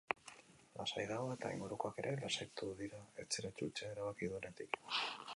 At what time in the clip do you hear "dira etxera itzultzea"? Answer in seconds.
2.79-3.91